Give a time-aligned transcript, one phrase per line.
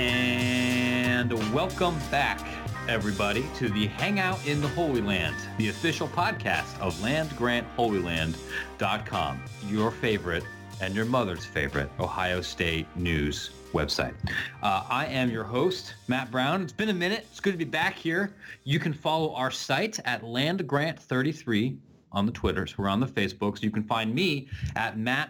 [0.00, 2.40] And welcome back,
[2.88, 10.44] everybody, to the Hangout in the Holy Land, the official podcast of landgrantholyland.com, your favorite
[10.80, 14.14] and your mother's favorite Ohio State news website.
[14.62, 16.62] Uh, I am your host, Matt Brown.
[16.62, 17.26] It's been a minute.
[17.30, 18.32] It's good to be back here.
[18.64, 21.76] You can follow our site at landgrant33
[22.12, 22.78] on the Twitters.
[22.78, 23.62] We're on the Facebooks.
[23.62, 25.28] You can find me at Matt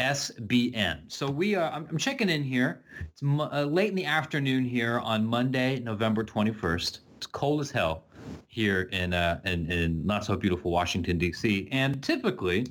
[0.00, 1.02] SBN.
[1.08, 2.82] So we are, I'm, I'm checking in here.
[3.12, 7.00] It's uh, late in the afternoon here on Monday, November 21st.
[7.18, 8.04] It's cold as hell
[8.52, 11.68] here in, uh, in, in not so beautiful Washington D.C.
[11.70, 12.66] And typically,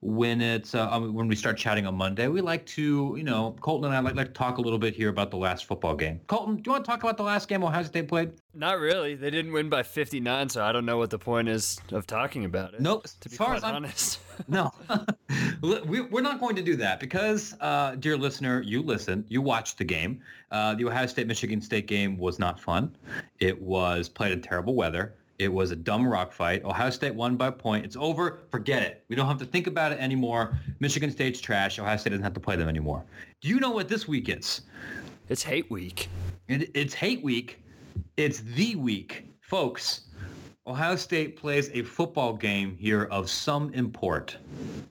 [0.00, 3.56] when it's uh, um, when we start chatting on Monday, we like to, you know,
[3.62, 5.96] Colton and I like, like to talk a little bit here about the last football
[5.96, 6.20] game.
[6.26, 8.32] Colton, do you want to talk about the last game Ohio State played?
[8.52, 9.14] Not really.
[9.14, 12.44] They didn't win by 59, so I don't know what the point is of talking
[12.44, 12.80] about it.
[12.80, 14.20] No, to be as far quite as I'm- honest.
[14.48, 14.72] No,
[15.62, 19.78] we, we're not going to do that because, uh, dear listener, you listened, you watched
[19.78, 20.20] the game.
[20.50, 22.96] Uh, the Ohio State Michigan State game was not fun.
[23.38, 25.14] It was played in terrible weather.
[25.44, 26.64] It was a dumb rock fight.
[26.64, 27.84] Ohio State won by a point.
[27.84, 28.40] It's over.
[28.50, 29.04] Forget it.
[29.08, 30.58] We don't have to think about it anymore.
[30.80, 31.78] Michigan State's trash.
[31.78, 33.04] Ohio State doesn't have to play them anymore.
[33.42, 34.62] Do you know what this week is?
[35.28, 36.08] it's hate week.
[36.48, 37.62] It, it's hate week.
[38.16, 39.26] It's the week.
[39.40, 40.02] Folks,
[40.66, 44.36] Ohio State plays a football game here of some import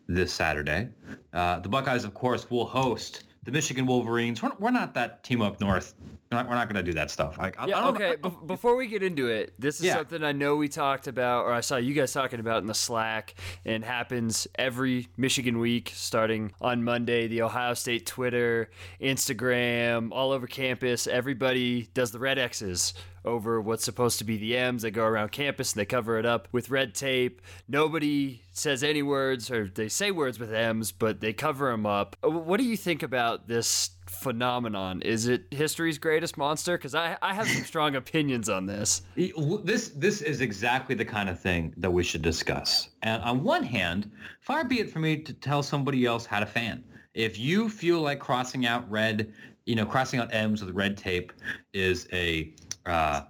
[0.07, 0.89] this Saturday.
[1.33, 4.43] Uh, the Buckeyes, of course, will host the Michigan Wolverines.
[4.43, 5.95] We're, we're not that team up north.
[6.33, 7.37] We're not, we're not going to do that stuff.
[7.39, 8.15] I, I, I Yeah, don't okay.
[8.21, 9.95] Be- before we get into it, this is Yeah.
[9.95, 12.73] something I know we talked about, or I saw you guys talking about in the
[12.73, 17.27] Slack, and happens every Michigan week starting on Monday.
[17.27, 18.69] The Ohio State Twitter,
[19.01, 22.93] Instagram, all over campus, everybody does the red X's
[23.25, 24.81] over what's supposed to be the M's.
[24.81, 27.41] They go around campus and they cover it up with red tape.
[27.69, 32.17] Nobody says any words, or they say words with M's, but they cover them up.
[32.23, 33.91] Uh, What do you think about this?
[34.09, 39.02] Phenomenon is it history's greatest monster because I, I have some strong opinions on this
[39.64, 42.90] This this is exactly the kind of thing that we should discuss.
[43.02, 46.46] And on one hand, far be it for me to tell somebody else how to
[46.46, 46.84] fan.
[47.14, 49.34] If you feel like crossing out red,
[49.66, 51.31] you know, crossing out M's with red tape
[51.74, 52.53] is a
[52.85, 53.22] uh,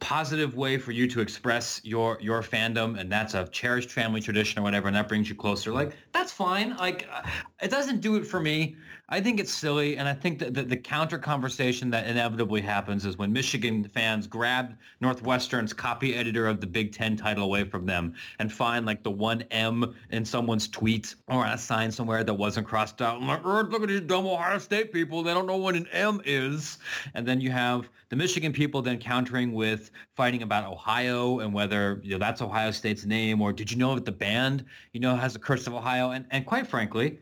[0.00, 4.58] positive way for you to express your your fandom, and that's a cherished family tradition
[4.58, 5.72] or whatever, and that brings you closer.
[5.72, 6.76] Like that's fine.
[6.76, 7.22] Like uh,
[7.62, 8.76] it doesn't do it for me.
[9.10, 13.06] I think it's silly, and I think that the, the counter conversation that inevitably happens
[13.06, 17.86] is when Michigan fans grab Northwestern's copy editor of the Big Ten title away from
[17.86, 22.34] them and find like the one M in someone's tweet or a sign somewhere that
[22.34, 23.16] wasn't crossed out.
[23.16, 25.22] I'm like, "Er, look at these dumb Ohio State people.
[25.22, 26.76] They don't know what an M is.
[27.14, 31.98] And then you have the Michigan people then countering with fighting about Ohio and whether
[32.02, 35.16] you know that's Ohio State's name or did you know that the band you know
[35.16, 37.18] has the curse of Ohio and and quite frankly,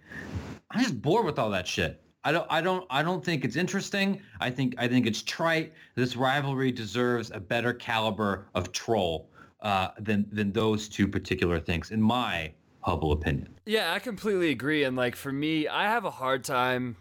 [0.76, 2.02] I'm just bored with all that shit.
[2.24, 4.20] I don't I don't I don't think it's interesting.
[4.40, 5.72] I think I think it's trite.
[5.94, 11.90] This rivalry deserves a better caliber of troll uh, than than those two particular things,
[11.90, 13.48] in my humble opinion.
[13.66, 16.94] yeah i completely agree and like for me i have a hard time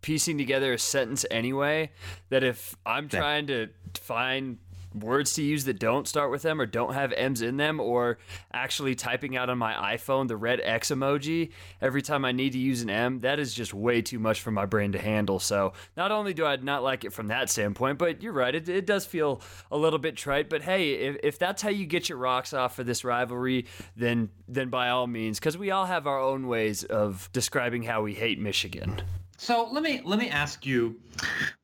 [0.00, 1.90] piecing together a sentence anyway
[2.30, 3.68] that if i'm trying to
[4.00, 4.56] find
[4.94, 8.18] words to use that don't start with them or don't have m's in them or
[8.52, 12.58] actually typing out on my iphone the red x emoji every time i need to
[12.58, 15.38] use an m that is just way too much for my brain to handle.
[15.38, 18.68] So not only do i not like it from that standpoint but you're right it,
[18.68, 19.40] it does feel
[19.70, 20.48] a little bit trite.
[20.48, 24.30] But hey if, if that's how you get your rocks off for this rivalry then
[24.48, 28.14] then by all means because we all have our own ways of describing how we
[28.14, 29.02] hate michigan.
[29.36, 31.00] So let me let me ask you,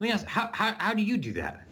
[0.00, 1.62] let me ask how how, how do you do that?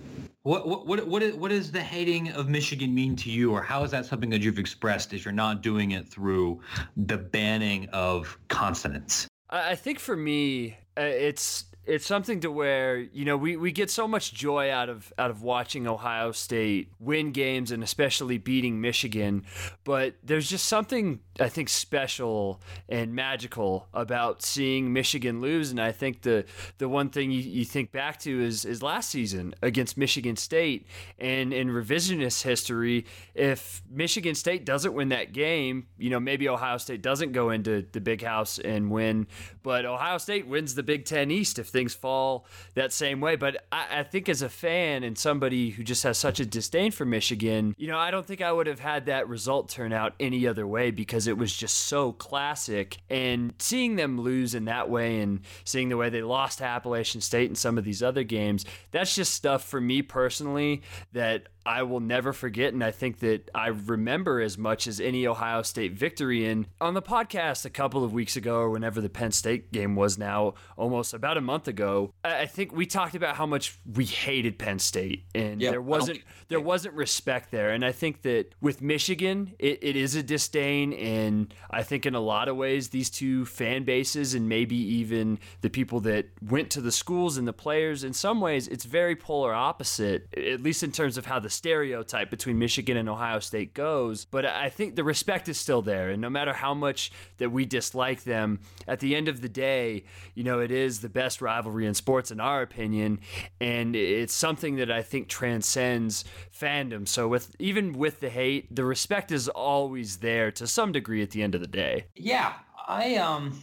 [0.44, 3.62] What what what what is, what does the hating of Michigan mean to you, or
[3.62, 6.60] how is that something that you've expressed if you're not doing it through
[6.98, 9.26] the banning of consonants?
[9.48, 13.72] I I think for me, uh, it's it's something to where you know we, we
[13.72, 18.38] get so much joy out of out of watching Ohio State win games and especially
[18.38, 19.44] beating Michigan,
[19.84, 25.92] but there's just something I think special and magical about seeing Michigan lose, and I
[25.92, 26.44] think the
[26.78, 30.86] the one thing you, you think back to is is last season against Michigan State,
[31.18, 33.04] and in revisionist history,
[33.34, 37.84] if Michigan State doesn't win that game, you know maybe Ohio State doesn't go into
[37.92, 39.26] the big house and win,
[39.62, 43.36] but Ohio State wins the Big Ten East if things fall that same way.
[43.36, 46.92] But I, I think as a fan and somebody who just has such a disdain
[46.92, 50.14] for Michigan, you know, I don't think I would have had that result turn out
[50.20, 52.98] any other way because it was just so classic.
[53.10, 57.20] And seeing them lose in that way and seeing the way they lost to Appalachian
[57.20, 60.82] State and some of these other games, that's just stuff for me personally
[61.12, 62.72] that I will never forget.
[62.72, 66.46] And I think that I remember as much as any Ohio State victory.
[66.46, 69.96] And on the podcast a couple of weeks ago, or whenever the Penn State game
[69.96, 74.04] was now, almost about a month ago, I think we talked about how much we
[74.04, 77.70] hated Penn State, and Yep, there wasn't there wasn't respect there.
[77.70, 82.14] And I think that with Michigan, it, it is a disdain, and I think in
[82.14, 86.70] a lot of ways, these two fan bases and maybe even the people that went
[86.70, 90.82] to the schools and the players, in some ways, it's very polar opposite, at least
[90.82, 94.24] in terms of how the stereotype between Michigan and Ohio State goes.
[94.24, 97.64] But I think the respect is still there, and no matter how much that we
[97.64, 100.04] dislike them, at the end of the day,
[100.34, 103.20] you know, it is the best rivalry in sports, in our opinion,
[103.60, 106.24] and it's something that I think transcends
[106.56, 107.06] fandom.
[107.08, 111.30] So with even with the hate, the respect is always there to some degree at
[111.30, 112.06] the end of the day.
[112.14, 112.54] Yeah,
[112.86, 113.62] I um,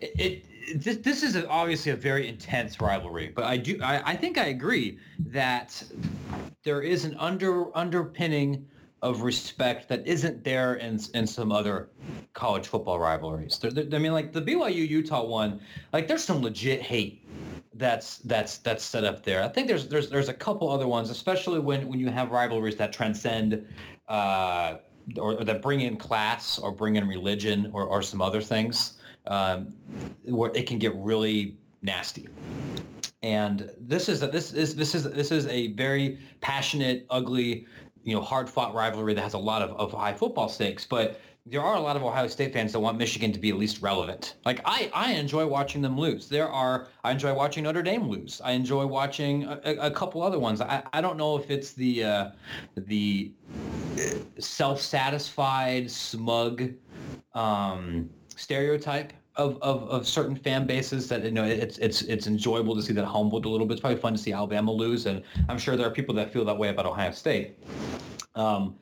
[0.00, 0.46] it, it
[0.76, 4.38] this this is a, obviously a very intense rivalry, but I do I, I think
[4.38, 5.82] I agree that
[6.62, 8.66] there is an under underpinning
[9.02, 11.90] of respect that isn't there in in some other
[12.32, 13.58] college football rivalries.
[13.58, 15.60] There, there, I mean, like the BYU Utah one,
[15.92, 17.26] like there's some legit hate
[17.74, 19.42] that's that's that's set up there.
[19.42, 22.76] I think there's there's there's a couple other ones, especially when when you have rivalries
[22.76, 23.66] that transcend.
[24.08, 24.78] Uh,
[25.18, 28.94] or, or that bring in class or bring in religion or, or some other things
[29.26, 29.74] um,
[30.24, 32.28] where it can get really nasty
[33.24, 37.66] and this is a, this is this is this is a very passionate ugly
[38.02, 41.20] you know hard fought rivalry that has a lot of, of high football stakes but
[41.46, 43.82] there are a lot of Ohio State fans that want Michigan to be at least
[43.82, 44.36] relevant.
[44.46, 46.26] Like I, I enjoy watching them lose.
[46.26, 48.40] There are I enjoy watching Notre Dame lose.
[48.42, 50.62] I enjoy watching a, a couple other ones.
[50.62, 52.30] I, I don't know if it's the uh,
[52.76, 53.30] the
[54.38, 56.72] self-satisfied, smug
[57.34, 62.76] um, stereotype of, of, of certain fan bases that you know it's it's it's enjoyable
[62.76, 63.74] to see that humbled a little bit.
[63.74, 66.44] It's probably fun to see Alabama lose, and I'm sure there are people that feel
[66.44, 67.58] that way about Ohio State.
[68.36, 68.76] Um,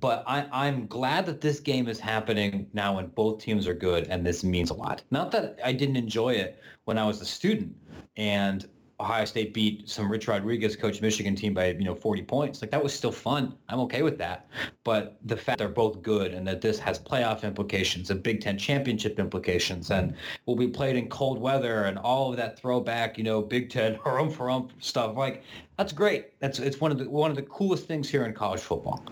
[0.00, 4.06] but I, I'm glad that this game is happening now when both teams are good,
[4.08, 5.02] and this means a lot.
[5.10, 7.74] Not that I didn't enjoy it when I was a student,
[8.16, 8.68] and
[9.04, 12.62] Ohio State beat some Rich Rodriguez coach Michigan team by you know 40 points.
[12.62, 13.54] Like that was still fun.
[13.68, 14.48] I'm okay with that.
[14.82, 18.56] But the fact they're both good and that this has playoff implications and Big Ten
[18.56, 20.14] championship implications and
[20.46, 23.98] will be played in cold weather and all of that throwback you know Big Ten
[24.04, 25.16] harum harum stuff.
[25.16, 25.42] Like
[25.76, 26.38] that's great.
[26.40, 29.04] That's it's one of the one of the coolest things here in college football.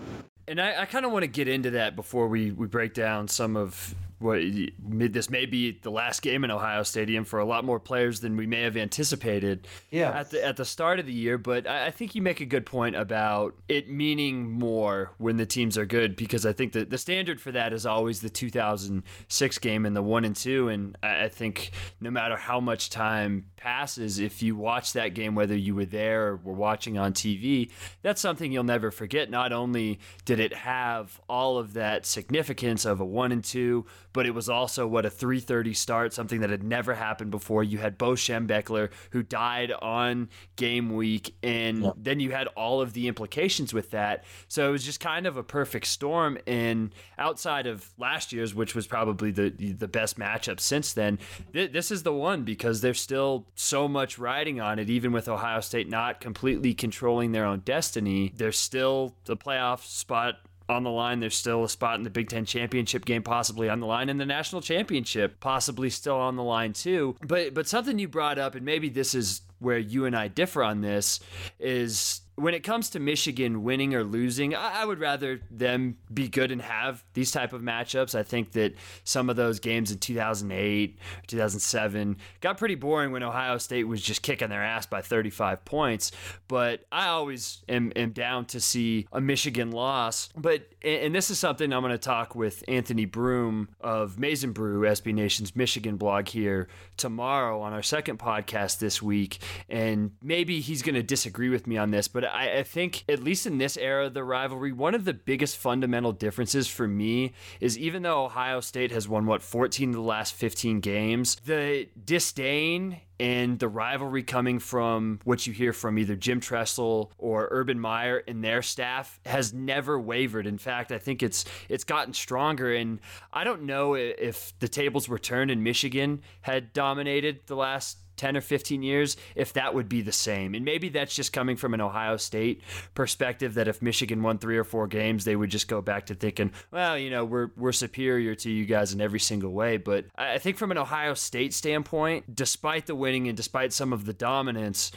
[0.47, 3.29] And I, I kind of want to get into that before we, we break down
[3.29, 4.39] some of what
[4.79, 8.37] this may be the last game in Ohio Stadium for a lot more players than
[8.37, 10.11] we may have anticipated yeah.
[10.11, 11.37] at the at the start of the year.
[11.37, 15.45] But I, I think you make a good point about it meaning more when the
[15.45, 19.57] teams are good because I think that the standard for that is always the 2006
[19.59, 20.69] game and the one and two.
[20.69, 25.35] And I, I think no matter how much time passes, if you watch that game,
[25.35, 27.71] whether you were there or were watching on TV,
[28.01, 29.29] that's something you'll never forget.
[29.29, 34.25] Not only did it have all of that significance of a one and two, but
[34.25, 37.63] it was also what a 3:30 start, something that had never happened before.
[37.63, 42.93] You had Bo Schembechler who died on game week, and then you had all of
[42.93, 44.23] the implications with that.
[44.47, 46.37] So it was just kind of a perfect storm.
[46.47, 51.19] And outside of last year's, which was probably the the best matchup since then,
[51.51, 54.89] th- this is the one because there's still so much riding on it.
[54.89, 60.35] Even with Ohio State not completely controlling their own destiny, there's still the playoff spot
[60.73, 61.19] on the line.
[61.19, 64.19] There's still a spot in the Big Ten championship game possibly on the line, and
[64.19, 67.15] the national championship possibly still on the line too.
[67.25, 70.63] But but something you brought up, and maybe this is where you and I differ
[70.63, 71.21] on this,
[71.59, 76.51] is when it comes to Michigan winning or losing, I, would rather them be good
[76.51, 78.15] and have these type of matchups.
[78.15, 78.73] I think that
[79.03, 80.97] some of those games in 2008,
[81.27, 86.11] 2007 got pretty boring when Ohio State was just kicking their ass by 35 points.
[86.47, 90.29] But I always am, am down to see a Michigan loss.
[90.35, 94.51] But and this is something I'm going to talk with Anthony Broome of Maize n
[94.51, 100.59] Brew, SB Nation's Michigan blog here tomorrow on our second podcast this week, and maybe
[100.59, 103.45] he's going to disagree with me on this, but but I, I think, at least
[103.45, 107.77] in this era of the rivalry, one of the biggest fundamental differences for me is
[107.77, 113.01] even though Ohio State has won, what, 14 of the last 15 games, the disdain
[113.19, 118.23] and the rivalry coming from what you hear from either Jim Tressel or Urban Meyer
[118.27, 120.47] and their staff has never wavered.
[120.47, 122.73] In fact, I think it's it's gotten stronger.
[122.73, 122.99] And
[123.31, 128.37] I don't know if the tables were turned and Michigan had dominated the last 10
[128.37, 130.55] or 15 years if that would be the same.
[130.55, 132.61] And maybe that's just coming from an Ohio State
[132.93, 136.15] perspective that if Michigan won 3 or 4 games they would just go back to
[136.15, 140.05] thinking, well, you know, we're we're superior to you guys in every single way, but
[140.15, 144.13] I think from an Ohio State standpoint, despite the winning and despite some of the
[144.13, 144.91] dominance,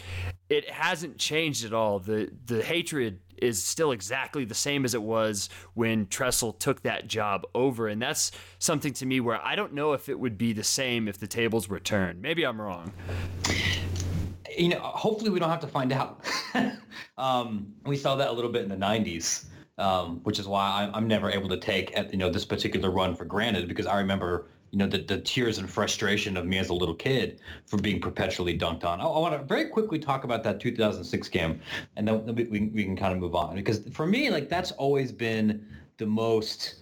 [0.49, 1.99] it hasn't changed at all.
[1.99, 7.09] The the hatred is still exactly the same as it was when Tressel took that
[7.09, 7.89] job over.
[7.89, 11.09] And that's something to me where I don't know if it would be the same
[11.09, 12.21] if the tables were turned.
[12.23, 12.93] Maybe I'm wrong.
[14.57, 16.25] you know, hopefully we don't have to find out.
[17.19, 19.45] um, we saw that a little bit in the 90s,
[19.79, 23.25] um, which is why I'm, never able to take you know this particular run for
[23.25, 26.75] granted because I remember you know the, the tears and frustration of me as a
[26.75, 29.01] little kid for being perpetually dunked on.
[29.01, 31.63] I, I want to very quickly talk about that 2006 game,
[31.97, 35.13] and then we, we, can kind of move on because for me, like that's always
[35.13, 35.67] been
[35.97, 36.75] the most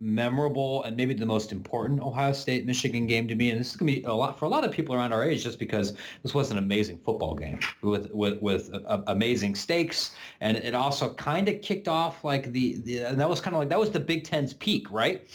[0.00, 3.50] memorable and maybe the most important Ohio State Michigan game to me.
[3.50, 5.42] And this is gonna be a lot for a lot of people around our age,
[5.44, 5.92] just because
[6.22, 11.12] this was an amazing football game with with with uh, amazing stakes, and it also
[11.12, 13.90] kind of kicked off like the, the and that was kind of like that was
[13.90, 15.28] the Big Ten's peak, right?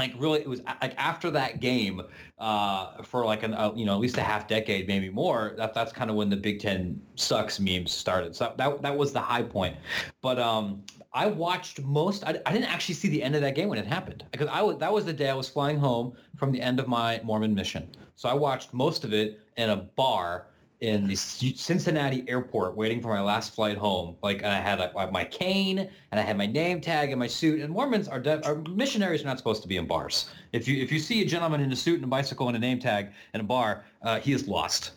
[0.00, 2.00] Like really it was like after that game
[2.38, 5.74] uh, for like an uh, you know at least a half decade maybe more that
[5.74, 9.20] that's kind of when the Big Ten sucks memes started so that that was the
[9.20, 9.76] high point
[10.22, 12.22] but um I watched most.
[12.24, 14.62] I, I, didn't actually see the end of that game when it happened because I
[14.62, 17.52] was that was the day I was flying home from the end of my Mormon
[17.52, 17.88] mission.
[18.14, 20.46] So I watched most of it in a bar
[20.80, 24.16] in the Cincinnati airport, waiting for my last flight home.
[24.22, 27.60] Like I had a, my cane and I had my name tag and my suit.
[27.60, 30.30] And Mormons are, de- are missionaries are not supposed to be in bars.
[30.52, 32.60] If you if you see a gentleman in a suit and a bicycle and a
[32.60, 34.92] name tag in a bar, uh, he is lost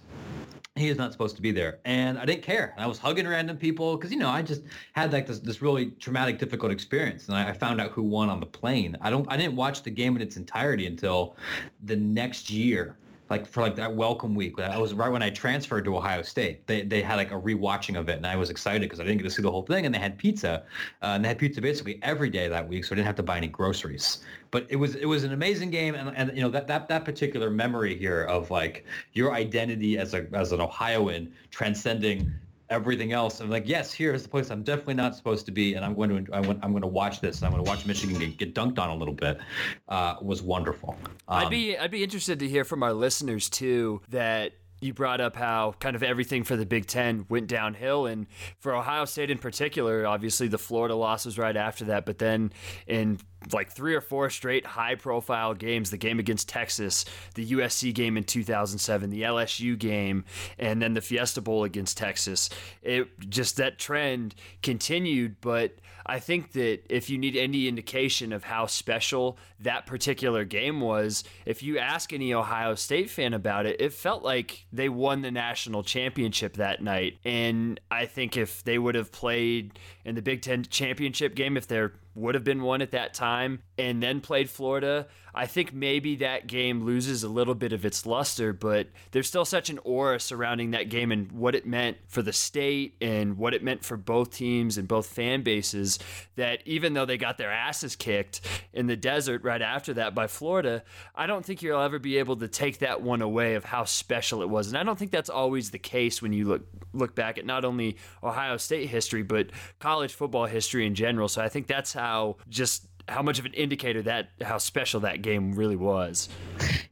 [0.75, 3.55] he is not supposed to be there and i didn't care i was hugging random
[3.55, 4.63] people because you know i just
[4.93, 8.27] had like this, this really traumatic difficult experience and I, I, found out who won
[8.29, 11.35] on the plane i don't i didn't watch the game in its entirety until
[11.83, 12.97] the next year
[13.29, 14.59] like for like that welcome week.
[14.59, 16.67] I was right when I transferred to Ohio State.
[16.67, 19.19] They they had like a rewatching of it, and I was excited because I didn't
[19.19, 19.85] get to see the whole thing.
[19.85, 20.63] And they had pizza,
[21.01, 23.23] uh, and they had pizza basically every day that week, so I didn't have to
[23.23, 24.19] buy any groceries.
[24.51, 27.05] But it was it was an amazing game, and and you know that that that
[27.05, 32.31] particular memory here of like your identity as a as an Ohioan transcending
[32.73, 33.39] everything else.
[33.39, 35.93] I'm like, yes, here is the place I'm definitely not supposed to be, and I'm
[35.93, 37.37] going to I'm, I'm going to watch this.
[37.37, 39.39] And I'm going to watch Michigan get, get dunked on a little bit.
[39.87, 40.97] Uh, was wonderful.
[41.27, 44.53] Um, I'd be I'd be interested to hear from our listeners too that
[44.83, 48.05] you brought up how kind of everything for the Big Ten went downhill.
[48.05, 48.27] And
[48.59, 52.05] for Ohio State in particular, obviously the Florida loss was right after that.
[52.05, 52.51] But then
[52.87, 53.19] in
[53.51, 58.17] like three or four straight high profile games the game against Texas, the USC game
[58.17, 60.23] in 2007, the LSU game,
[60.57, 62.49] and then the Fiesta Bowl against Texas.
[62.81, 65.75] It just that trend continued, but
[66.05, 71.23] I think that if you need any indication of how special that particular game was,
[71.45, 75.31] if you ask any Ohio State fan about it, it felt like they won the
[75.31, 77.17] national championship that night.
[77.23, 81.67] And I think if they would have played in the Big Ten championship game, if
[81.67, 86.17] there would have been one at that time, and then played Florida, I think maybe
[86.17, 90.19] that game loses a little bit of its luster, but there's still such an aura
[90.19, 93.97] surrounding that game and what it meant for the state and what it meant for
[93.97, 95.97] both teams and both fan bases
[96.35, 98.41] that even though they got their asses kicked
[98.73, 100.83] in the desert right after that by Florida,
[101.15, 104.43] I don't think you'll ever be able to take that one away of how special
[104.43, 104.67] it was.
[104.67, 107.65] And I don't think that's always the case when you look look back at not
[107.65, 109.47] only Ohio State history but
[109.79, 111.27] college football history in general.
[111.27, 112.02] So I think that's how
[112.49, 116.29] just how much of an indicator that how special that game really was.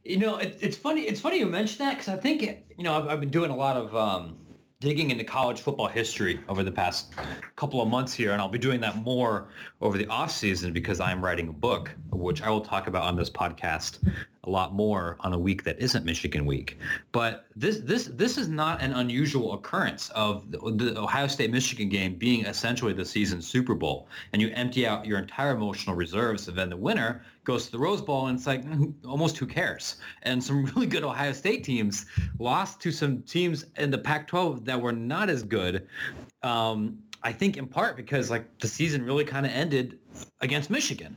[0.04, 1.02] You know, it, it's funny.
[1.02, 3.50] It's funny you mention that because I think it, you know I've, I've, been doing
[3.50, 4.36] a lot of um,
[4.80, 7.14] digging into college football history over the past
[7.54, 9.48] couple of months here, and I'll be doing that more
[9.80, 13.14] over the off season because I'm writing a book, which I will talk about on
[13.14, 13.98] this podcast
[14.44, 16.78] a lot more on a week that isn't Michigan week.
[17.12, 22.16] But this this this is not an unusual occurrence of the, Ohio State Michigan game
[22.16, 26.58] being essentially the season Super Bowl, and you empty out your entire emotional reserves, and
[26.58, 28.64] then the winner goes to the Rose Bowl, and it's like
[29.06, 29.96] almost who cares?
[30.22, 32.06] And some really good Ohio State teams
[32.38, 35.86] lost to some teams in the Pac-12 that were not as good.
[36.42, 40.00] Um, I think in part because like the season really kind of ended
[40.40, 41.16] against Michigan.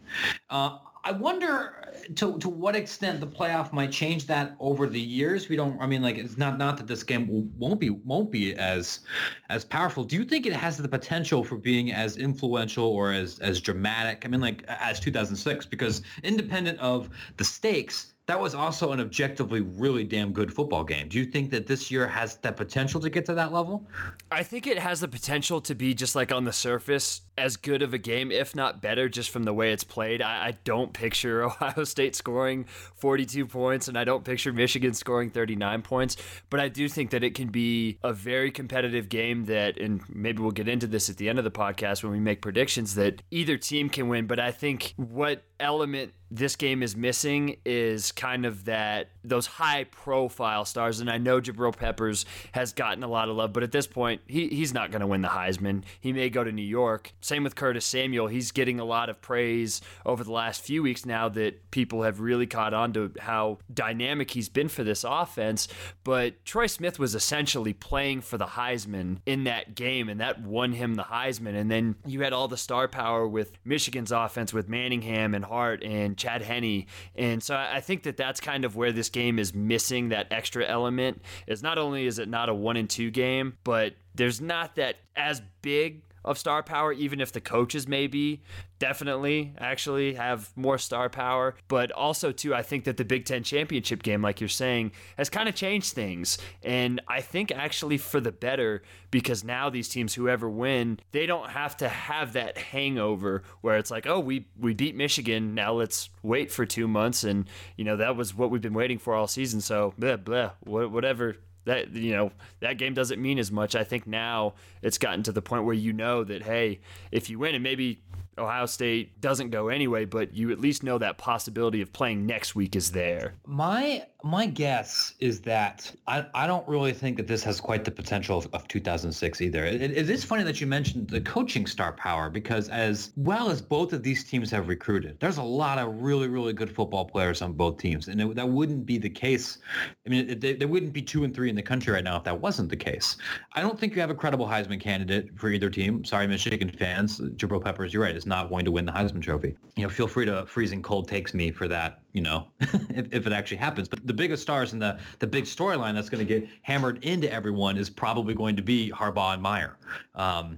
[0.50, 5.00] Uh, I wonder uh, to to what extent the playoff might change that over the
[5.00, 5.48] years.
[5.48, 5.80] We don't.
[5.80, 9.02] I mean, like it's not not that this game won't be won't be as
[9.50, 10.04] as powerful.
[10.04, 14.24] Do you think it has the potential for being as influential or as as dramatic?
[14.26, 19.62] I mean, like as 2006, because independent of the stakes, that was also an objectively
[19.62, 21.08] really damn good football game.
[21.08, 23.88] Do you think that this year has that potential to get to that level?
[24.32, 27.82] I think it has the potential to be just like on the surface as good
[27.82, 30.22] of a game, if not better, just from the way it's played.
[30.22, 32.66] I, I, don't picture Ohio State scoring
[32.96, 36.18] 42 points, and I don't picture Michigan scoring 39 points.
[36.50, 40.42] But I do think that it can be a very competitive game that, and maybe
[40.42, 43.22] we'll get into this at the end of the podcast when we make predictions, that
[43.32, 44.28] either team can win.
[44.28, 49.86] But I think what element this game is missing is kind of that those high
[49.86, 51.00] profile stars.
[51.00, 54.22] And I know Jabril Peppers has gotten a lot of love, but at this point,
[54.28, 55.84] he, he's not going to win the Heisman.
[56.00, 57.14] He may go to New York.
[57.22, 58.28] Same with Curtis Samuel.
[58.28, 62.20] He's getting a lot of praise over the last few weeks now that people have
[62.20, 65.68] really caught on to how dynamic he's been for this offense.
[66.04, 70.74] But Troy Smith was essentially playing for the Heisman in that game, and that won
[70.74, 71.56] him the Heisman.
[71.56, 75.84] And then you had all the star power with Michigan's offense with Manningham and Hart
[75.84, 76.86] and Chad Henne.
[77.16, 80.68] And so I think that that's kind of where this game is missing that extra
[80.68, 81.22] element.
[81.48, 84.98] Is not only is it not a one and two game, but there's not that
[85.16, 88.42] as big of star power, even if the coaches maybe
[88.80, 91.56] definitely actually have more star power.
[91.68, 95.30] But also, too, I think that the Big Ten championship game, like you're saying, has
[95.30, 96.38] kind of changed things.
[96.64, 101.52] And I think actually for the better because now these teams, whoever win, they don't
[101.52, 105.56] have to have that hangover where it's like, oh, we, we beat Michigan.
[105.56, 107.24] Now let's wait for two months.
[107.24, 109.62] And, you know, that was what we've been waiting for all season.
[109.62, 112.32] So, blah, blah, whatever that you know
[112.62, 113.76] that game doesn't mean as much.
[113.76, 116.80] I think now it's gotten to the point where you know that hey,
[117.12, 118.02] if you win and maybe
[118.38, 122.56] Ohio State doesn't go anyway, but you at least know that possibility of playing next
[122.56, 123.34] week is there.
[123.46, 127.92] My my guess is that I, I don't really think that this has quite the
[127.92, 129.64] potential of, of 2006 either.
[129.66, 133.62] It, it is funny that you mentioned the coaching star power because as well as
[133.62, 137.44] both of these teams have recruited, there's a lot of really really good football players
[137.44, 139.60] on both teams, and it, that wouldn't be the case.
[140.08, 142.42] I mean, there wouldn't be two and three in the country right now if that
[142.42, 143.18] wasn't the case.
[143.54, 146.04] I don't think you have a credible Heisman candidate for either team.
[146.04, 149.56] Sorry, Michigan fans, Jabril Peppers, you're right is not going to win the Heisman Trophy.
[149.76, 152.00] You know, feel free to freezing cold takes me for that.
[152.16, 153.90] You know, if, if it actually happens.
[153.90, 157.30] But the biggest stars and the the big storyline that's going to get hammered into
[157.32, 159.76] everyone is probably going to be Harbaugh and Meyer.
[160.16, 160.58] Um,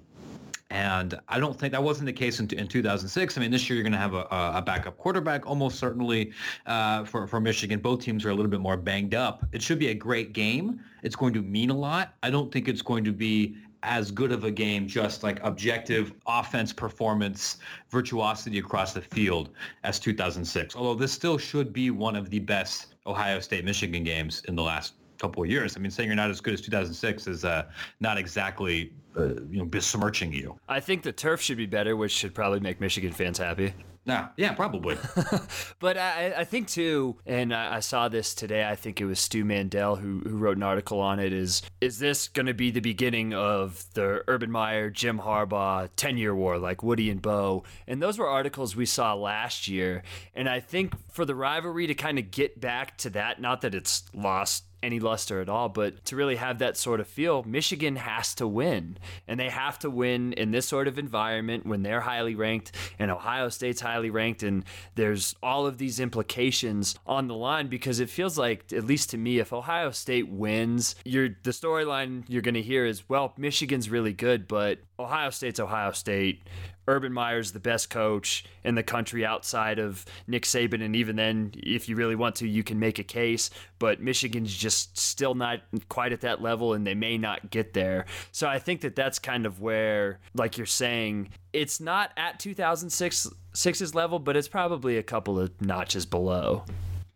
[0.69, 3.37] and I don't think that wasn't the case in, in 2006.
[3.37, 6.33] I mean, this year you're going to have a, a, backup quarterback, almost certainly
[6.65, 7.79] uh, for, for Michigan.
[7.79, 9.45] Both teams are a little bit more banged up.
[9.53, 10.81] It should be a great game.
[11.03, 12.15] It's going to mean a lot.
[12.21, 16.13] I don't think it's going to be as good of a game, just like objective
[16.25, 17.57] offense performance,
[17.89, 19.49] virtuosity across the field
[19.83, 20.75] as 2006.
[20.75, 24.63] Although this still should be one of the best Ohio State Michigan games in the
[24.63, 25.75] last couple of years.
[25.75, 27.65] I mean, saying you're not as good as 2006 is uh,
[27.99, 30.57] not exactly uh, you know besmirching you.
[30.69, 33.73] I think the turf should be better, which should probably make Michigan fans happy.
[34.07, 34.97] Yeah, yeah, probably.
[35.79, 38.65] but I, I think too, and I, saw this today.
[38.65, 41.33] I think it was Stu Mandel who, who wrote an article on it.
[41.33, 46.17] Is is this going to be the beginning of the Urban Meyer, Jim Harbaugh ten
[46.17, 47.65] year war, like Woody and Bo?
[47.85, 50.03] And those were articles we saw last year.
[50.33, 53.75] And I think for the rivalry to kind of get back to that, not that
[53.75, 55.69] it's lost any luster at all.
[55.69, 58.97] But to really have that sort of feel, Michigan has to win.
[59.27, 63.11] And they have to win in this sort of environment when they're highly ranked and
[63.11, 64.43] Ohio State's highly ranked.
[64.43, 64.63] And
[64.95, 69.17] there's all of these implications on the line because it feels like, at least to
[69.17, 73.89] me, if Ohio State wins, you're, the storyline you're going to hear is, well, Michigan's
[73.89, 76.41] really good, but Ohio State's Ohio State.
[76.87, 80.83] Urban Meyer's the best coach in the country outside of Nick Saban.
[80.83, 83.49] And even then, if you really want to, you can make a case.
[83.79, 88.05] But Michigan's just still not quite at that level, and they may not get there.
[88.31, 93.95] So I think that that's kind of where, like you're saying, it's not at 2006's
[93.95, 96.63] level, but it's probably a couple of notches below.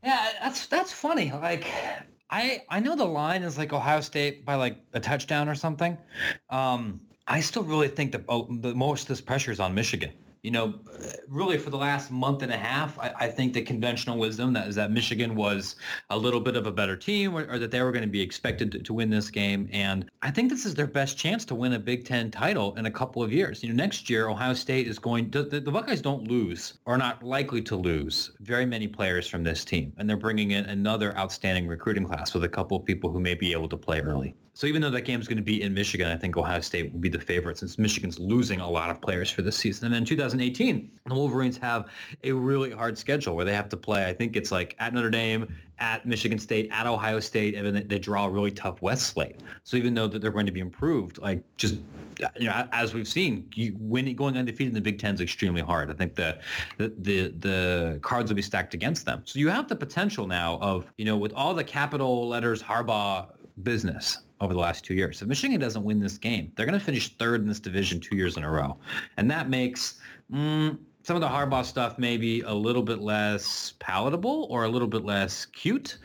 [0.03, 1.31] Yeah, that's that's funny.
[1.31, 1.67] Like
[2.29, 5.97] I I know the line is like Ohio State by like a touchdown or something.
[6.49, 10.11] Um, I still really think that oh, the most of this pressure is on Michigan
[10.43, 10.73] you know,
[11.27, 14.67] really for the last month and a half, I, I, think the conventional wisdom that
[14.67, 15.75] is that Michigan was
[16.09, 18.21] a little bit of a better team or, or that they were going to be
[18.21, 19.69] expected to, to, win this game.
[19.71, 22.87] And I think this is their best chance to win a Big Ten title in
[22.87, 23.61] a couple of years.
[23.61, 26.97] You know, next year, Ohio State is going to, the, the Buckeyes don't lose or
[26.97, 29.93] not likely to lose very many players from this team.
[29.97, 33.35] And they're bringing in another outstanding recruiting class with a couple of people who may
[33.35, 34.33] be able to play early.
[34.53, 36.91] So even though that game is going to be in Michigan, I think Ohio State
[36.91, 39.85] will be the favorite since Michigan's losing a lot of players for this season.
[39.85, 41.89] And then 2018, the Wolverines have
[42.23, 44.05] a really hard schedule where they have to play.
[44.05, 47.87] I think it's like at Notre Dame, at Michigan State, at Ohio State, and then
[47.87, 49.41] they draw a really tough West slate.
[49.63, 51.75] So even though that they're going to be improved, like just
[52.39, 55.61] you know, as we've seen, you, winning going undefeated in the Big Ten is extremely
[55.61, 55.89] hard.
[55.89, 56.37] I think the,
[56.77, 59.23] the the the cards will be stacked against them.
[59.25, 63.27] So you have the potential now of you know with all the capital letters Harbaugh
[63.63, 65.21] business over the last two years.
[65.21, 68.15] If Michigan doesn't win this game, they're going to finish third in this division two
[68.15, 68.75] years in a row.
[69.17, 69.99] And that makes
[70.31, 74.87] mm, some of the Harbaugh stuff maybe a little bit less palatable or a little
[74.87, 75.97] bit less cute.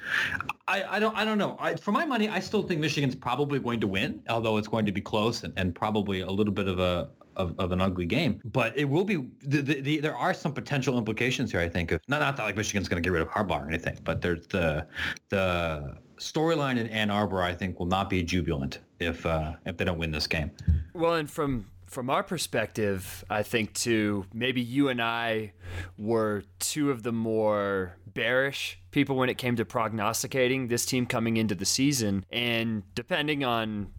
[0.68, 1.56] I, I don't I don't know.
[1.60, 4.86] I, for my money, I still think Michigan's probably going to win, although it's going
[4.86, 8.06] to be close and, and probably a little bit of a of, of an ugly
[8.06, 8.40] game.
[8.44, 11.60] But it will be the, the, the, there are some potential implications here.
[11.60, 13.98] I think not not that like Michigan's going to get rid of Harbaugh or anything,
[14.04, 14.86] but there's the
[15.28, 17.42] the storyline in Ann Arbor.
[17.42, 20.50] I think will not be jubilant if uh, if they don't win this game.
[20.94, 25.52] Well, and from from our perspective, I think too, maybe you and I
[25.96, 31.36] were two of the more bearish people when it came to prognosticating this team coming
[31.36, 32.24] into the season.
[32.30, 33.92] And depending on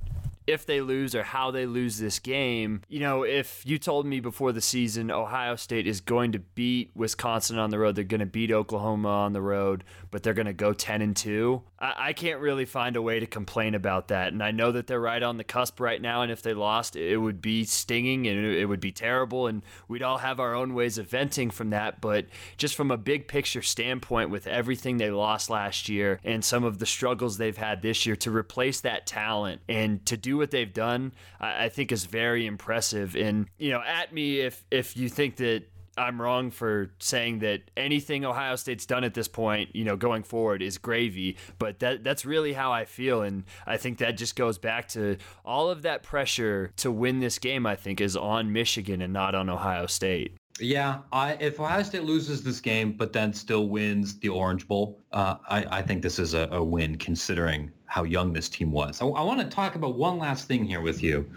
[0.47, 2.81] if they lose or how they lose this game.
[2.87, 6.91] You know, if you told me before the season Ohio State is going to beat
[6.95, 10.47] Wisconsin on the road, they're going to beat Oklahoma on the road, but they're going
[10.47, 14.07] to go 10 and 2, I-, I can't really find a way to complain about
[14.09, 14.33] that.
[14.33, 16.21] And I know that they're right on the cusp right now.
[16.21, 19.47] And if they lost, it would be stinging and it would be terrible.
[19.47, 22.01] And we'd all have our own ways of venting from that.
[22.01, 22.25] But
[22.57, 26.79] just from a big picture standpoint, with everything they lost last year and some of
[26.79, 30.73] the struggles they've had this year, to replace that talent and to do what they've
[30.73, 33.15] done, I, I think is very impressive.
[33.15, 35.63] And you know, at me if if you think that
[35.97, 40.21] I'm wrong for saying that anything Ohio State's done at this point, you know, going
[40.23, 44.35] forward is gravy, but that that's really how I feel and I think that just
[44.35, 48.53] goes back to all of that pressure to win this game I think is on
[48.53, 50.36] Michigan and not on Ohio State.
[50.59, 54.99] Yeah, I, if Ohio State loses this game but then still wins the Orange Bowl,
[55.11, 59.01] uh, I, I, think this is a, a, win considering how young this team was.
[59.01, 61.29] I, I want to talk about one last thing here with you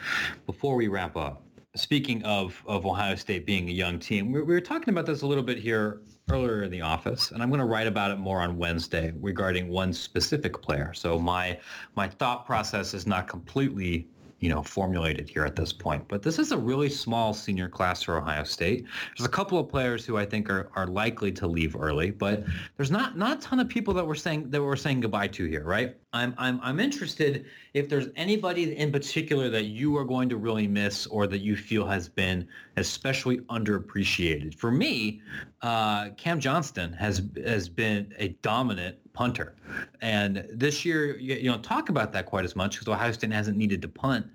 [0.47, 1.43] before we wrap up.
[1.77, 5.23] Speaking of, of Ohio State being a young team, we, we were talking about this
[5.23, 8.19] a little bit here earlier in the office, and I'm going to write about it
[8.19, 10.93] more on Wednesday regarding one specific player.
[10.95, 11.59] So my
[11.97, 14.09] my thought process is not completely
[14.41, 16.09] you know, formulated here at this point.
[16.09, 18.87] But this is a really small senior class for Ohio State.
[19.17, 22.45] There's a couple of players who I think are, are likely to leave early, but
[22.77, 25.45] there's not not a ton of people that we're saying that we're saying goodbye to
[25.45, 25.97] here, right?
[26.13, 30.67] I'm I'm I'm interested if there's anybody in particular that you are going to really
[30.67, 32.49] miss or that you feel has been
[32.79, 34.55] especially underappreciated.
[34.55, 35.21] For me,
[35.63, 39.55] uh, Cam Johnston has has been a dominant punter.
[40.01, 43.31] And this year, you, you don't talk about that quite as much because Ohio State
[43.31, 44.27] hasn't needed to punt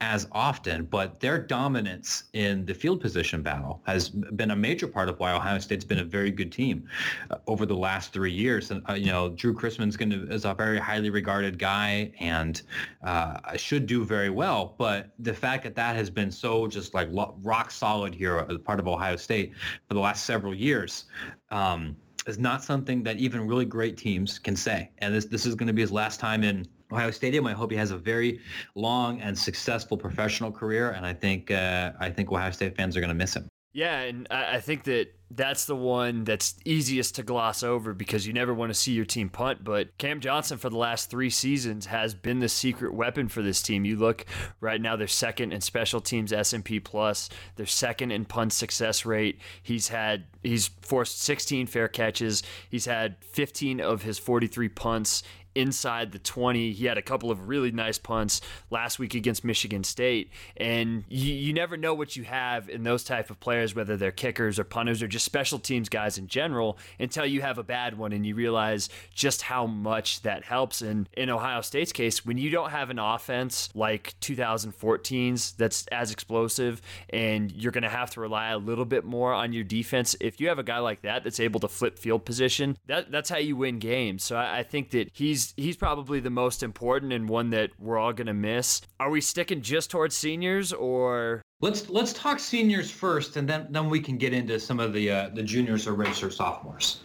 [0.00, 5.10] as often, but their dominance in the field position battle has been a major part
[5.10, 6.88] of why Ohio State's been a very good team
[7.30, 8.70] uh, over the last three years.
[8.70, 12.62] And uh, you know, Drue Chrisman's going to is a very highly regarded guy and
[13.04, 14.76] uh, should do very well.
[14.78, 18.80] But the fact that that has been so just like rock solid here as part
[18.80, 19.52] of Ohio State
[19.86, 21.04] for the last several years.
[21.50, 24.90] Um, is not something that even really great teams can say.
[24.98, 27.46] And this this is going to be his last time in Ohio Stadium.
[27.46, 28.40] I hope he has a very
[28.74, 33.00] long and successful professional career, and I think uh, I think Ohio State fans are
[33.00, 33.48] going to miss him.
[33.72, 38.34] Yeah, and I think that that's the one that's easiest to gloss over because you
[38.34, 39.64] never want to see your team punt.
[39.64, 43.62] But Cam Johnston for the last three seasons has been the secret weapon for this
[43.62, 43.86] team.
[43.86, 44.26] You look
[44.60, 47.30] right now; they're second in special teams S&P plus.
[47.56, 49.38] They're second in punt success rate.
[49.62, 52.42] He's had he's forced 16 fair catches.
[52.68, 55.22] He's had 15 of his 43 punts
[55.54, 56.72] inside the 20.
[56.72, 60.30] He had a couple of really nice punts last week against Michigan State.
[60.56, 64.12] And you, you never know what you have in those type of players, whether they're
[64.12, 67.98] kickers or punters or just special teams guys in general, until you have a bad
[67.98, 70.82] one and you realize just how much that helps.
[70.82, 76.10] And in Ohio State's case, when you don't have an offense like 2014's that's as
[76.12, 80.16] explosive and you're going to have to rely a little bit more on your defense,
[80.20, 83.30] if you have a guy like that that's able to flip field position, that, that's
[83.30, 84.24] how you win games.
[84.24, 87.70] So I, I think that he's he's he's probably the most important and one that
[87.78, 88.82] we're all gonna miss.
[89.00, 91.42] Are we sticking just towards seniors or?
[91.60, 95.10] Let's let's talk seniors first, and then then we can get into some of the
[95.10, 97.00] uh, the juniors or racer sophomores.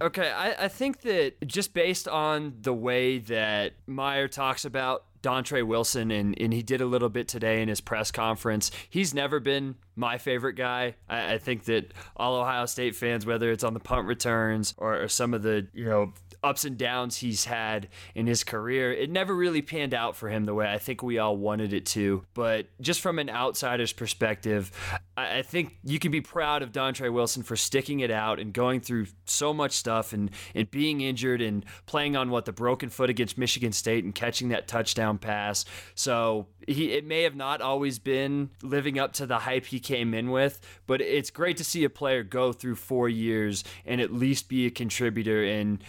[0.00, 5.66] Okay, I, I think that just based on the way that Meyer talks about Dontre
[5.66, 8.70] Wilson, and, and he did a little bit today in his press conference.
[8.90, 10.96] He's never been my favorite guy.
[11.08, 15.02] I, I think that all Ohio State fans, whether it's on the punt returns or,
[15.02, 16.12] or some of the you know
[16.46, 20.44] ups and downs he's had in his career, it never really panned out for him
[20.44, 22.24] the way I think we all wanted it to.
[22.34, 24.70] But just from an outsider's perspective,
[25.16, 28.52] I, I think you can be proud of Dontre Wilson for sticking it out and
[28.52, 32.90] going through so much stuff and, and being injured and playing on what the broken
[32.90, 35.64] foot against Michigan State and catching that touchdown pass.
[35.94, 40.14] So he it may have not always been living up to the hype he came
[40.14, 44.12] in with, but it's great to see a player go through four years and at
[44.12, 45.82] least be a contributor and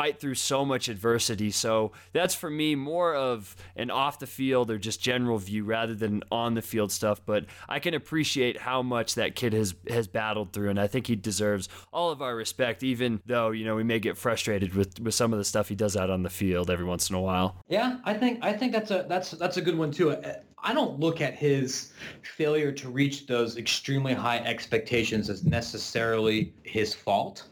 [0.00, 1.50] fight through so much adversity.
[1.50, 5.94] So that's for me more of an off the field or just general view rather
[5.94, 7.20] than on the field stuff.
[7.26, 11.06] But I can appreciate how much that kid has has battled through, and I think
[11.06, 14.98] he deserves all of our respect, even though you know we may get frustrated with
[15.00, 17.20] with some of the stuff he does out on the field every once in a
[17.20, 17.56] while.
[17.68, 20.16] Yeah, I think I think that's a that's that's a good one too.
[20.62, 21.92] I don't look at his
[22.22, 27.44] failure to reach those extremely high expectations as necessarily his fault,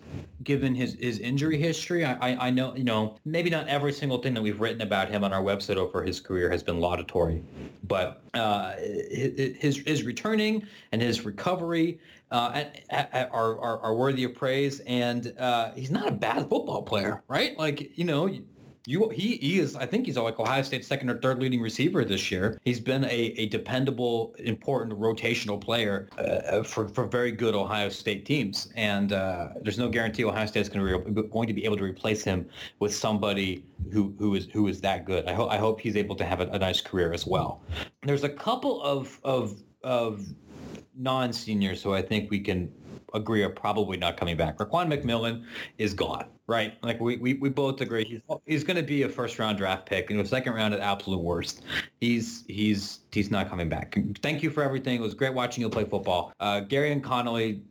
[0.42, 2.04] given his, his injury history.
[2.04, 5.24] I, I, know, you know, maybe not every single thing that we've written about him
[5.24, 7.42] on our website over his career has been laudatory,
[7.84, 11.98] but uh, his, his returning and his recovery
[12.30, 12.64] uh,
[13.12, 14.80] are, are, are worthy of praise.
[14.80, 17.58] And uh, he's not a bad football player, right?
[17.58, 18.28] Like, you know,
[18.88, 22.06] you he, he is I think he's like Ohio State's second or third leading receiver
[22.06, 22.58] this year.
[22.64, 27.90] He's been a, a dependable, important rotational player uh, uh for for very good Ohio
[27.90, 31.66] State teams, and uh, there's no guarantee Ohio State's going to be going to be
[31.66, 32.48] able to replace him
[32.78, 35.26] with somebody who who is who is that good.
[35.26, 37.60] I hope I hope he's able to have a, a nice career as well.
[38.04, 40.24] There's a couple of of of
[40.96, 42.72] non-seniors who I think we can
[43.14, 44.58] agree are probably not coming back.
[44.58, 45.44] Raekwon McMillan
[45.78, 46.74] is gone, right?
[46.82, 49.86] Like we, we, we both agree he's he's going to be a first round draft
[49.86, 51.62] pick, and a second round at absolute worst.
[52.00, 53.98] He's he's he's not coming back.
[54.22, 54.96] Thank you for everything.
[54.96, 56.32] It was great watching you play football.
[56.40, 57.62] Uh, Gareon Conley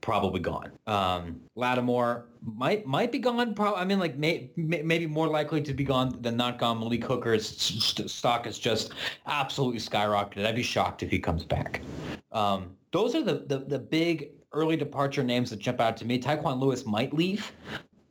[0.00, 0.72] probably gone.
[0.86, 3.54] Um, Lattimore might might be gone.
[3.54, 6.80] Probably, I mean, like may, may, maybe more likely to be gone than not gone.
[6.80, 8.92] Malik Hooker's st- stock is just
[9.26, 10.44] absolutely skyrocketed.
[10.44, 11.80] I'd be shocked if he comes back.
[12.32, 16.20] Um, those are the, the the big early departure names that jump out to me.
[16.20, 17.52] Tyquan Lewis might leave.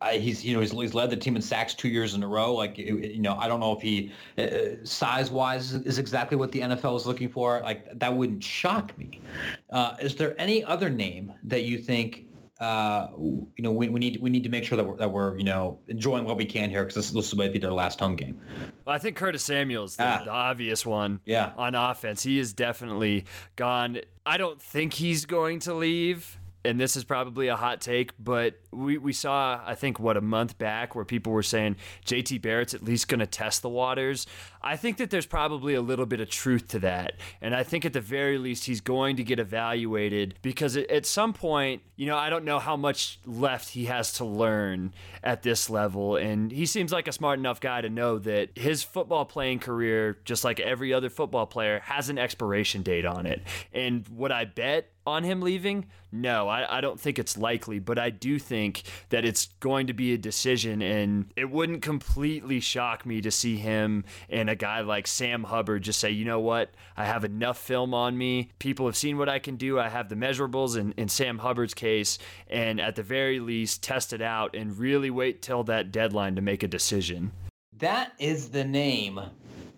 [0.02, 2.28] Uh, he's you know he's, he's led the team in sacks two years in a
[2.28, 2.56] row.
[2.56, 6.62] Like you know I don't know if he uh, size wise is exactly what the
[6.62, 7.62] NFL is looking for.
[7.62, 9.22] Like that wouldn't shock me.
[9.70, 12.26] Uh, is there any other name that you think
[12.62, 15.36] uh, you know, we, we need we need to make sure that we're, that we're
[15.36, 18.16] you know enjoying what we can here because this, this might be their last home
[18.16, 18.40] game.
[18.86, 20.24] Well, I think Curtis Samuel's the, ah.
[20.24, 21.22] the obvious one.
[21.26, 21.54] Yeah.
[21.58, 24.00] on offense, he is definitely gone.
[24.28, 28.56] I don't think he's going to leave and this is probably a hot take, but
[28.72, 32.74] we, we saw, I think, what, a month back where people were saying JT Barrett's
[32.74, 34.28] at least going to test the waters.
[34.62, 37.14] I think that there's probably a little bit of truth to that.
[37.42, 41.34] And I think at the very least, he's going to get evaluated because at some
[41.34, 44.94] point, you know, I don't know how much left he has to learn
[45.24, 46.16] at this level.
[46.16, 50.20] And he seems like a smart enough guy to know that his football playing career,
[50.26, 53.42] just like every other football player, has an expiration date on it.
[53.74, 55.86] And what I bet on him leaving?
[56.12, 59.94] No, I, I don't think it's likely, but I do think that it's going to
[59.94, 64.82] be a decision, and it wouldn't completely shock me to see him and a guy
[64.82, 68.50] like Sam Hubbard just say, you know what, I have enough film on me.
[68.60, 69.80] People have seen what I can do.
[69.80, 74.14] I have the measurables in, in Sam Hubbard's case, and at the very least, test
[74.14, 77.32] it out and really wait till that deadline to make a decision.
[77.78, 79.20] That is the name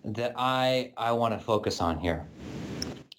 [0.04, 2.26] that I I want to focus on here.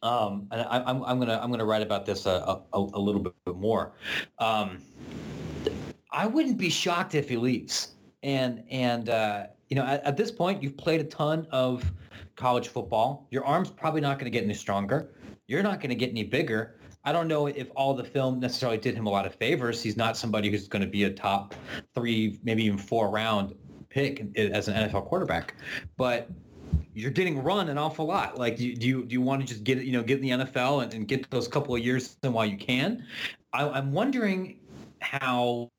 [0.05, 3.21] Um, and I, am I'm gonna I'm gonna write about this a, a, a little
[3.21, 3.93] bit more.
[4.37, 4.77] Um,
[6.11, 7.95] I wouldn't be shocked if he leaves.
[8.21, 11.91] And and uh, you know at, at, this point you've played a ton of
[12.35, 13.27] college football.
[13.31, 15.09] Your arm's probably not going to get any stronger.
[15.47, 16.79] You're not going to get any bigger.
[17.03, 19.81] I don't know if all the film necessarily did him a lot of favors.
[19.81, 21.55] He's not somebody who's going to be a top
[21.95, 23.55] three, maybe even four round
[23.89, 25.55] pick as an NFL quarterback.
[25.97, 26.29] But
[26.95, 28.37] you're getting run an awful lot.
[28.37, 30.39] Like, do you do you, do you want to just get you know get in
[30.39, 33.05] the NFL and, and get those couple of years in while you can?
[33.53, 34.57] I, I'm wondering
[35.01, 35.69] how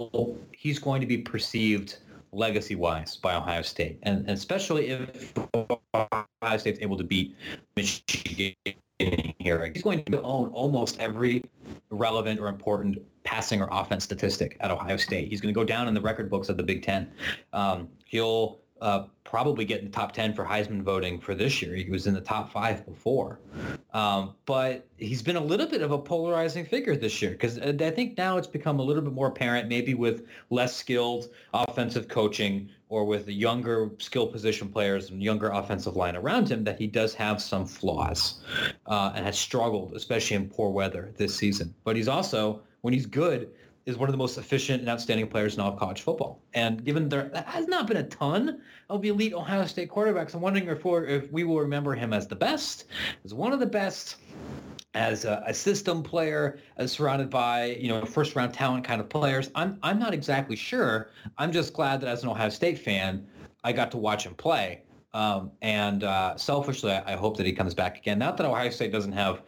[0.52, 1.98] he's going to be perceived
[2.32, 7.34] legacy wise by Ohio State, and, and especially if Ohio State's able to beat
[7.76, 8.54] Michigan
[8.98, 9.70] here.
[9.72, 11.42] He's going to own almost every
[11.90, 15.28] relevant or important passing or offense statistic at Ohio State.
[15.28, 17.10] He's going to go down in the record books of the Big Ten.
[17.52, 21.74] Um, he'll uh, probably get in the top 10 for Heisman voting for this year.
[21.74, 23.40] He was in the top five before.
[23.92, 27.90] Um, but he's been a little bit of a polarizing figure this year because I
[27.90, 32.68] think now it's become a little bit more apparent, maybe with less skilled offensive coaching
[32.88, 36.86] or with the younger skill position players and younger offensive line around him, that he
[36.86, 38.42] does have some flaws
[38.86, 41.74] uh, and has struggled, especially in poor weather this season.
[41.82, 43.50] But he's also, when he's good,
[43.86, 46.42] is one of the most efficient and outstanding players in all of college football.
[46.54, 50.66] And given there has not been a ton of elite Ohio State quarterbacks, I'm wondering
[50.68, 52.86] if, if we will remember him as the best,
[53.24, 54.16] as one of the best,
[54.94, 59.08] as a, a, system player, as surrounded by you know first round talent kind of
[59.08, 59.50] players.
[59.54, 61.10] I'm I'm not exactly sure.
[61.38, 63.26] I'm just glad that as an Ohio State fan,
[63.62, 64.82] I got to watch him play.
[65.12, 68.18] Um, and uh, selfishly, I hope that he comes back again.
[68.18, 69.42] Not that Ohio State doesn't have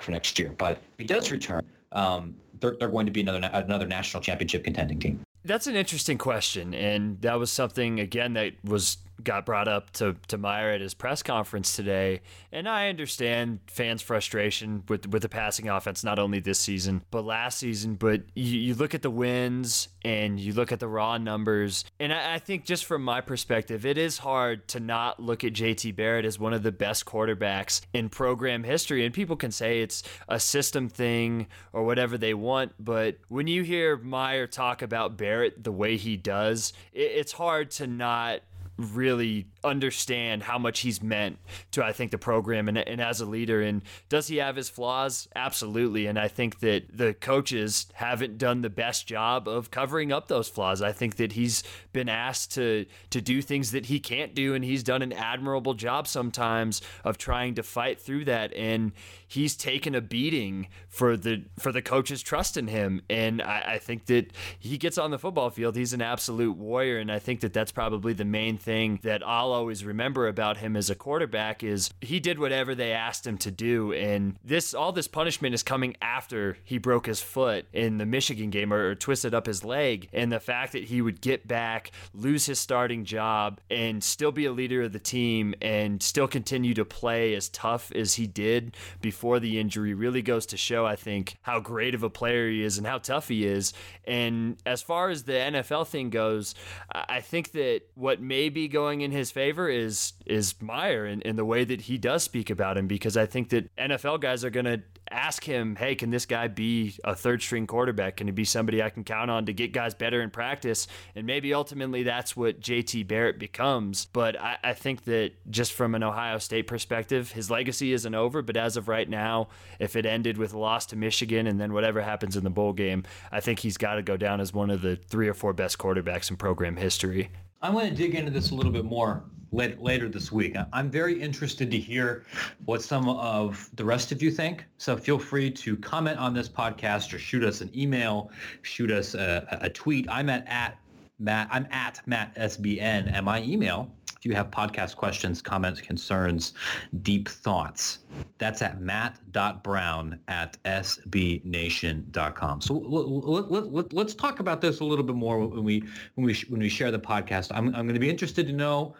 [0.00, 0.54] for next year.
[0.56, 4.64] But if he does return, um, they're, they're going to be another another national championship
[4.64, 5.20] contending team.
[5.44, 10.16] That's an interesting question, and that was something again that was got brought up to,
[10.28, 12.20] to Meyer at his press conference today.
[12.52, 17.24] And I understand fans' frustration with, with the passing offense, not only this season, but
[17.24, 17.94] last season.
[17.94, 21.84] But you, you look at the wins and you look at the raw numbers.
[22.00, 25.52] And I, I think, just from my perspective, it is hard to not look at
[25.52, 29.04] JT Barrett as one of the best quarterbacks in program history.
[29.04, 32.72] And people can say it's a system thing or whatever they want.
[32.78, 37.70] But when you hear Meyer talk about Barrett the way he does, it, it's hard
[37.72, 38.40] to not
[38.76, 41.38] really understand how much he's meant
[41.70, 43.62] to I think the program and, and as a leader.
[43.62, 45.28] And does he have his flaws?
[45.36, 46.06] Absolutely.
[46.06, 50.48] And I think that the coaches haven't done the best job of covering up those
[50.48, 50.82] flaws.
[50.82, 54.64] I think that he's been asked to to do things that he can't do and
[54.64, 58.52] he's done an admirable job sometimes of trying to fight through that.
[58.54, 58.92] And
[59.26, 63.02] he's taken a beating for the for the coaches trust in him.
[63.08, 65.76] And I, I think that he gets on the football field.
[65.76, 66.98] He's an absolute warrior.
[66.98, 70.74] And I think that that's probably the main thing that I'll always remember about him
[70.74, 73.92] as a quarterback is he did whatever they asked him to do.
[73.92, 78.50] And this all this punishment is coming after he broke his foot in the Michigan
[78.50, 80.08] game or, or twisted up his leg.
[80.12, 84.46] And the fact that he would get back lose his starting job and still be
[84.46, 88.76] a leader of the team and still continue to play as tough as he did
[89.00, 92.62] before the injury really goes to show I think how great of a player he
[92.62, 93.74] is and how tough he is.
[94.06, 96.54] And as far as the NFL thing goes
[96.90, 101.44] I think that what maybe going in his favor is is Meyer in, in the
[101.44, 104.66] way that he does speak about him because I think that NFL guys are going
[104.66, 108.16] to ask him, hey, can this guy be a third string quarterback?
[108.16, 110.86] Can he be somebody I can count on to get guys better in practice?
[111.14, 114.06] And maybe ultimately that's what JT Barrett becomes.
[114.06, 118.42] But I, I, think that just from an Ohio State perspective, his legacy isn't over.
[118.42, 121.72] But as of right now, if it ended with a loss to Michigan and then
[121.72, 124.70] whatever happens in the bowl game, I think he's got to go down as one
[124.70, 127.30] of the three or four best quarterbacks in program history.
[127.64, 130.54] I'm going to dig into this a little bit more later, later this week.
[130.74, 132.26] I'm very interested to hear
[132.66, 134.66] what some of the rest of you think.
[134.76, 139.14] So feel free to comment on this podcast or shoot us an email, shoot us
[139.14, 140.06] a, a tweet.
[140.10, 140.76] I'm at, at
[141.18, 141.48] Matt.
[141.50, 143.90] I'm at Matt SBN, and my email
[144.24, 146.54] if you have podcast questions, comments, concerns,
[147.02, 147.98] deep thoughts,
[148.38, 152.62] that's at matt.brown at sbnation.com.
[152.62, 156.24] So let, let, let, let's talk about this a little bit more when we when
[156.24, 157.52] we when we share the podcast.
[157.54, 158.96] I'm, I'm going to be interested to know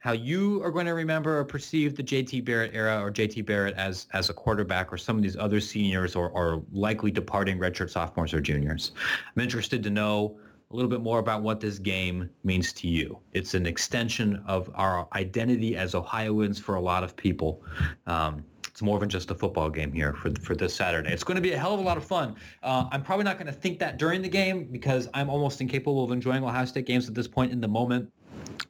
[0.00, 3.76] how you are going to remember or perceive the JT Barrett era or JT Barrett
[3.76, 7.90] as as a quarterback or some of these other seniors or, or likely departing redshirt
[7.90, 8.90] sophomores or juniors.
[9.36, 10.36] I'm interested to know
[10.74, 13.16] a little bit more about what this game means to you.
[13.32, 17.62] It's an extension of our identity as Ohioans for a lot of people.
[18.08, 21.12] Um, it's more than just a football game here for for this Saturday.
[21.12, 22.34] It's going to be a hell of a lot of fun.
[22.64, 26.02] Uh, I'm probably not going to think that during the game because I'm almost incapable
[26.02, 28.10] of enjoying Ohio State games at this point in the moment.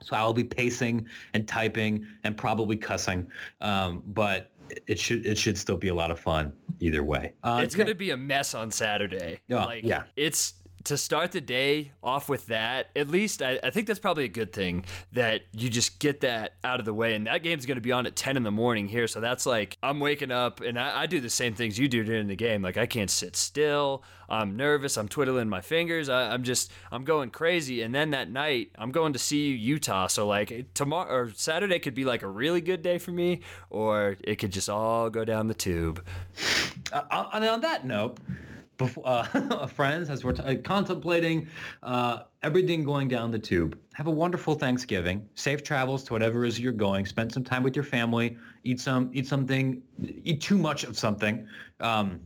[0.02, 3.26] So I'll be pacing and typing and probably cussing.
[3.62, 4.50] Um, but
[4.86, 7.32] it should it should still be a lot of fun either way.
[7.42, 9.40] Uh, it's going to be a mess on Saturday.
[9.48, 10.02] Yeah, like, yeah.
[10.16, 10.52] It's
[10.84, 14.28] to start the day off with that, at least I, I, think that's probably a
[14.28, 17.14] good thing that you just get that out of the way.
[17.14, 19.08] And that game's going to be on at 10 in the morning here.
[19.08, 22.04] So that's like, I'm waking up and I, I, do the same things you do
[22.04, 22.60] during the game.
[22.60, 24.04] Like, I can't sit still.
[24.28, 24.98] I'm nervous.
[24.98, 26.10] I'm twiddling my fingers.
[26.10, 27.80] I, am just, I'm going crazy.
[27.80, 30.06] And then that night, I'm going to see Utah.
[30.08, 34.16] So, like, tomorrow or Saturday could be like a really good day for me, or
[34.22, 36.04] it could just all go down the tube.
[36.92, 38.18] Uh, and on that note,
[38.76, 41.48] before, uh, friends as we're t- uh, contemplating
[41.82, 43.78] uh, everything going down the tube.
[43.94, 45.28] Have a wonderful Thanksgiving.
[45.34, 47.06] Safe travels to whatever is you're going.
[47.06, 48.36] Spend some time with your family.
[48.64, 49.10] Eat some.
[49.12, 49.82] Eat something.
[50.24, 51.46] Eat too much of something.
[51.80, 52.20] Um,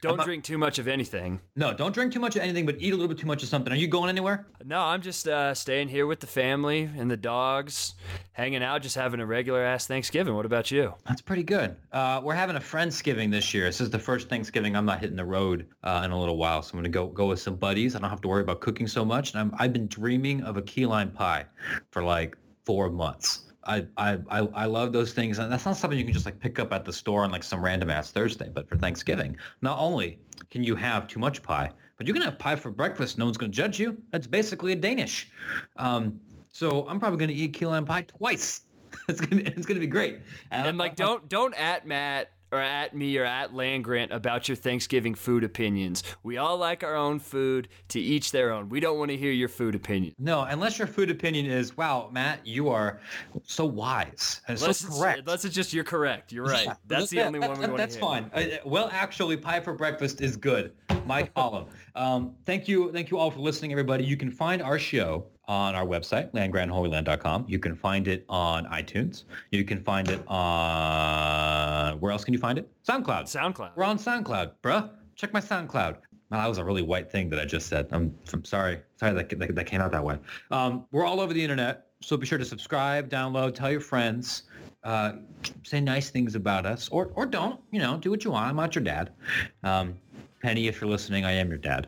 [0.00, 1.40] don't not, drink too much of anything.
[1.56, 3.48] No, don't drink too much of anything, but eat a little bit too much of
[3.48, 3.72] something.
[3.72, 4.46] Are you going anywhere?
[4.64, 7.94] No, I'm just uh, staying here with the family and the dogs,
[8.32, 10.34] hanging out, just having a regular ass Thanksgiving.
[10.34, 10.94] What about you?
[11.06, 11.76] That's pretty good.
[11.92, 13.64] Uh, we're having a Friendsgiving this year.
[13.64, 16.62] This is the first Thanksgiving I'm not hitting the road uh, in a little while,
[16.62, 17.94] so I'm going to go go with some buddies.
[17.94, 19.32] I don't have to worry about cooking so much.
[19.32, 21.44] And I'm, I've been dreaming of a key lime pie
[21.90, 23.49] for like four months.
[23.64, 26.58] I, I I love those things, and that's not something you can just like pick
[26.58, 28.48] up at the store on like some random ass Thursday.
[28.52, 30.18] But for Thanksgiving, not only
[30.50, 33.18] can you have too much pie, but you can have pie for breakfast.
[33.18, 34.00] No one's going to judge you.
[34.10, 35.30] That's basically a Danish.
[35.76, 36.18] Um,
[36.50, 38.62] so I'm probably going to eat key lime pie twice.
[39.08, 40.20] it's gonna it's gonna be great.
[40.50, 44.48] And, and like, don't don't at Matt or at me or at Land Grant about
[44.48, 46.02] your Thanksgiving food opinions.
[46.22, 48.68] We all like our own food, to each their own.
[48.68, 50.14] We don't want to hear your food opinion.
[50.18, 53.00] No, unless your food opinion is, wow, Matt, you are
[53.44, 55.20] so wise and unless so correct.
[55.20, 56.32] Unless it's just you're correct.
[56.32, 56.66] You're right.
[56.66, 58.30] Yeah, that's the only that, one we want That's fine.
[58.34, 60.72] Uh, well, actually, pie for breakfast is good.
[61.06, 61.66] My column.
[61.94, 62.92] Um, thank you.
[62.92, 64.04] Thank you all for listening, everybody.
[64.04, 67.44] You can find our show on our website, landgrantholyland.com.
[67.48, 69.24] You can find it on iTunes.
[69.50, 72.70] You can find it on where else can you find it?
[72.88, 73.24] SoundCloud.
[73.24, 73.72] SoundCloud.
[73.74, 74.90] We're on SoundCloud, bruh.
[75.16, 75.96] Check my SoundCloud.
[76.30, 77.88] Wow, that was a really white thing that I just said.
[77.90, 78.80] I'm, I'm sorry.
[78.94, 80.18] Sorry that, that, that came out that way.
[80.52, 84.44] Um, we're all over the internet, so be sure to subscribe, download, tell your friends,
[84.84, 85.14] uh,
[85.64, 87.60] say nice things about us, or or don't.
[87.72, 88.48] You know, do what you want.
[88.48, 89.10] I'm not your dad.
[89.64, 89.96] Um,
[90.40, 91.86] Penny, if you're listening, I am your dad,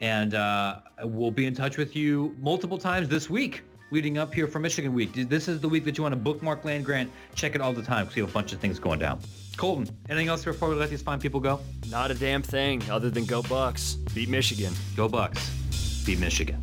[0.00, 3.62] and uh, we'll be in touch with you multiple times this week.
[3.90, 5.12] Leading up here for Michigan Week.
[5.12, 7.10] This is the week that you want to bookmark Land Grant.
[7.34, 9.20] Check it all the time because we have a bunch of things going down.
[9.56, 11.60] Colton, anything else before we let these fine people go?
[11.90, 13.94] Not a damn thing other than go Bucks.
[14.14, 14.72] Beat Michigan.
[14.96, 16.02] Go Bucks.
[16.04, 16.60] Beat Michigan.